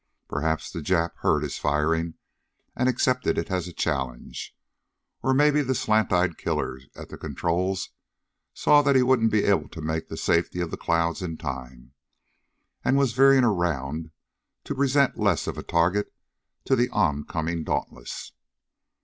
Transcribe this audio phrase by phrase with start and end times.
[0.27, 2.15] Perhaps the Japs heard his firing
[2.75, 4.55] and accepted it as a challenge.
[5.21, 7.91] Or maybe the slant eyed killer at the controls
[8.51, 11.93] saw that he wouldn't be able to make the safety of the clouds in time,
[12.83, 14.09] and was veering around
[14.63, 16.11] to present less of a target
[16.65, 18.31] to the oncoming Dauntless.